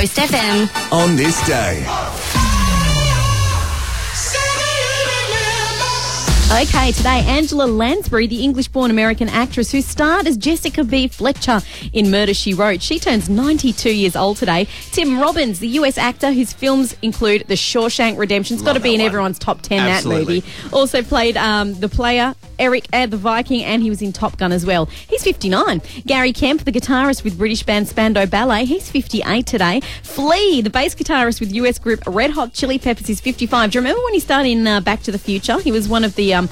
Coast 0.00 0.16
FM. 0.16 0.92
On 0.92 1.14
this 1.14 1.46
day. 1.46 2.09
Okay, 6.52 6.90
today, 6.90 7.22
Angela 7.26 7.64
Lansbury, 7.64 8.26
the 8.26 8.42
English 8.42 8.66
born 8.68 8.90
American 8.90 9.28
actress 9.28 9.70
who 9.70 9.80
starred 9.80 10.26
as 10.26 10.36
Jessica 10.36 10.82
B. 10.82 11.06
Fletcher 11.06 11.60
in 11.92 12.10
Murder 12.10 12.34
She 12.34 12.54
Wrote. 12.54 12.82
She 12.82 12.98
turns 12.98 13.28
92 13.30 13.94
years 13.94 14.16
old 14.16 14.36
today. 14.36 14.66
Tim 14.90 15.20
Robbins, 15.20 15.60
the 15.60 15.68
US 15.68 15.96
actor 15.96 16.32
whose 16.32 16.52
films 16.52 16.96
include 17.02 17.44
The 17.46 17.54
Shawshank 17.54 18.18
Redemption. 18.18 18.54
It's 18.54 18.64
got 18.64 18.72
to 18.72 18.80
be 18.80 18.94
in 18.94 19.00
one. 19.00 19.06
everyone's 19.06 19.38
top 19.38 19.62
10, 19.62 19.78
Absolutely. 19.78 20.40
that 20.40 20.46
movie. 20.46 20.74
Also 20.76 21.02
played 21.04 21.36
um, 21.36 21.74
the 21.74 21.88
player. 21.88 22.34
Erik 22.60 22.90
the 22.90 23.16
Viking, 23.16 23.64
and 23.64 23.82
he 23.82 23.88
was 23.88 24.02
in 24.02 24.12
Top 24.12 24.36
Gun 24.36 24.52
as 24.52 24.66
well. 24.66 24.86
He's 24.86 25.24
59. 25.24 25.80
Gary 26.06 26.32
Kemp, 26.32 26.64
the 26.64 26.72
guitarist 26.72 27.24
with 27.24 27.38
British 27.38 27.62
band 27.62 27.88
Spandau 27.88 28.26
Ballet, 28.26 28.66
he's 28.66 28.90
58 28.90 29.46
today. 29.46 29.80
Flea, 30.02 30.60
the 30.60 30.70
bass 30.70 30.94
guitarist 30.94 31.40
with 31.40 31.52
US 31.52 31.78
group 31.78 32.00
Red 32.06 32.32
Hot 32.32 32.52
Chili 32.52 32.78
Peppers, 32.78 33.08
is 33.08 33.20
55. 33.20 33.70
Do 33.70 33.78
you 33.78 33.80
remember 33.80 34.02
when 34.04 34.12
he 34.12 34.20
started 34.20 34.50
in 34.50 34.66
uh, 34.66 34.80
Back 34.80 35.02
to 35.04 35.12
the 35.12 35.18
Future? 35.18 35.58
He 35.58 35.72
was 35.72 35.88
one 35.88 36.04
of 36.04 36.14
the 36.16 36.34
um, 36.40 36.48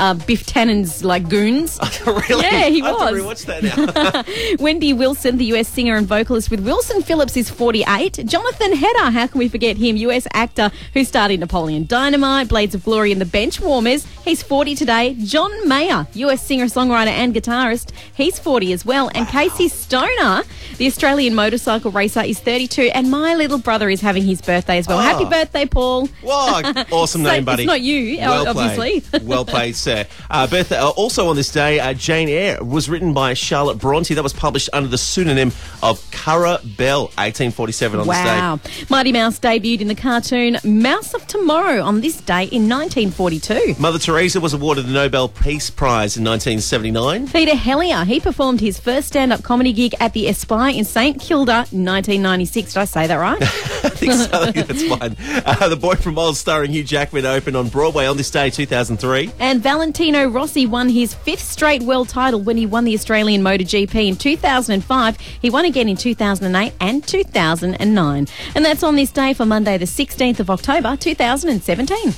uh, 0.00 0.14
Biff 0.14 0.46
Tannen's 0.46 1.04
like 1.04 1.28
goons. 1.28 1.78
really? 2.06 2.42
Yeah, 2.42 2.66
he 2.68 2.82
I 2.82 2.86
have 2.86 2.98
to 2.98 3.22
was. 3.22 3.44
rewatch 3.44 3.46
that 3.46 3.62
now. 3.62 4.54
Wendy 4.64 4.92
Wilson, 4.92 5.36
the 5.36 5.44
US 5.56 5.68
singer 5.68 5.96
and 5.96 6.06
vocalist 6.06 6.50
with 6.50 6.60
Wilson 6.60 7.02
Phillips, 7.02 7.36
is 7.36 7.50
48. 7.50 8.20
Jonathan 8.26 8.72
Heder, 8.72 9.10
how 9.10 9.26
can 9.26 9.38
we 9.38 9.48
forget 9.48 9.76
him? 9.76 9.96
US 9.96 10.26
actor 10.32 10.70
who 10.94 11.04
starred 11.04 11.30
in 11.30 11.40
Napoleon 11.40 11.86
Dynamite, 11.86 12.48
Blades 12.48 12.74
of 12.74 12.84
Glory, 12.84 13.12
and 13.12 13.20
The 13.20 13.26
Benchwarmers. 13.26 14.06
He's 14.24 14.42
40 14.42 14.74
today. 14.74 15.14
John 15.24 15.50
Mayer, 15.68 16.06
US 16.14 16.42
singer, 16.42 16.66
songwriter, 16.66 17.08
and 17.08 17.34
guitarist. 17.34 17.90
He's 18.14 18.38
40 18.38 18.72
as 18.72 18.84
well. 18.86 19.10
And 19.14 19.26
Casey 19.28 19.68
Stoner, 19.68 20.42
the 20.78 20.86
Australian 20.86 21.34
motorcycle 21.34 21.90
racer, 21.90 22.20
is 22.22 22.38
32. 22.40 22.90
And 22.94 23.10
my 23.10 23.34
little 23.34 23.58
brother 23.58 23.90
is 23.90 24.00
having 24.00 24.22
his 24.24 24.40
birthday 24.40 24.78
as 24.78 24.88
well. 24.88 24.98
Oh. 24.98 25.02
Happy 25.02 25.24
birthday, 25.26 25.66
Paul. 25.66 26.06
Whoa, 26.22 26.62
awesome 26.92 27.22
So 27.22 27.30
name, 27.30 27.44
buddy. 27.44 27.64
it's 27.64 27.66
not 27.68 27.80
you, 27.80 28.16
well 28.18 28.48
obviously. 28.48 29.00
Played. 29.00 29.26
well 29.26 29.44
played, 29.44 29.76
sir. 29.90 30.06
Uh, 30.30 30.46
birthday, 30.46 30.76
uh, 30.78 30.88
also 30.90 31.28
on 31.28 31.36
this 31.36 31.50
day, 31.52 31.80
uh, 31.80 31.92
Jane 31.94 32.28
Eyre 32.28 32.62
was 32.62 32.88
written 32.88 33.12
by 33.12 33.34
Charlotte 33.34 33.78
Bronte. 33.78 34.14
That 34.14 34.22
was 34.22 34.32
published 34.32 34.68
under 34.72 34.88
the 34.88 34.98
pseudonym 34.98 35.52
of 35.82 36.00
Currer 36.10 36.58
Bell, 36.76 37.04
1847 37.18 38.00
on 38.00 38.06
Wow. 38.06 38.56
this 38.62 38.76
day. 38.78 38.84
Mighty 38.88 39.12
Mouse 39.12 39.38
debuted 39.38 39.80
in 39.80 39.88
the 39.88 39.94
cartoon 39.94 40.58
Mouse 40.64 41.14
of 41.14 41.26
Tomorrow 41.26 41.82
on 41.82 42.00
this 42.00 42.16
day 42.20 42.44
in 42.44 42.68
1942. 42.68 43.74
Mother 43.78 43.98
Teresa 43.98 44.40
was 44.40 44.54
awarded 44.54 44.86
the 44.86 44.92
Nobel 44.92 45.28
Peace 45.28 45.70
Prize 45.70 46.16
in 46.16 46.24
1979. 46.24 47.28
Peter 47.28 47.54
Helliar, 47.56 48.04
he 48.04 48.20
performed 48.20 48.60
his 48.60 48.78
first 48.78 49.08
stand-up 49.08 49.42
comedy 49.42 49.72
gig 49.72 49.94
at 50.00 50.12
the 50.12 50.28
Aspire 50.28 50.74
in 50.74 50.84
St 50.84 51.20
Kilda 51.20 51.66
in 51.72 51.84
1996. 51.84 52.74
Did 52.74 52.80
I 52.80 52.84
say 52.84 53.06
that 53.06 53.16
right? 53.16 53.42
I 53.42 53.88
think 53.88 54.12
so. 54.12 54.28
I 54.32 54.52
think 54.52 54.66
that's 54.66 54.86
fine. 54.86 55.16
Uh, 55.44 55.68
the 55.68 55.76
Boy 55.76 55.94
from 55.94 56.18
Oz, 56.18 56.38
starring 56.38 56.70
Hugh 56.72 56.84
Jackman, 56.84 57.26
opened 57.26 57.56
on 57.56 57.68
Broadway 57.68 58.06
on 58.06 58.16
this 58.16 58.30
day, 58.30 58.50
2003. 58.50 59.30
and 59.40 59.62
Valentino 59.80 60.28
Rossi 60.28 60.66
won 60.66 60.90
his 60.90 61.14
fifth 61.14 61.40
straight 61.40 61.82
world 61.82 62.10
title 62.10 62.38
when 62.38 62.58
he 62.58 62.66
won 62.66 62.84
the 62.84 62.92
Australian 62.92 63.40
MotoGP 63.40 64.08
in 64.08 64.14
2005. 64.14 65.16
He 65.40 65.48
won 65.48 65.64
again 65.64 65.88
in 65.88 65.96
2008 65.96 66.74
and 66.82 67.02
2009. 67.02 68.28
And 68.54 68.62
that's 68.62 68.82
on 68.82 68.96
this 68.96 69.10
day 69.10 69.32
for 69.32 69.46
Monday, 69.46 69.78
the 69.78 69.86
16th 69.86 70.38
of 70.38 70.50
October, 70.50 70.98
2017. 70.98 72.12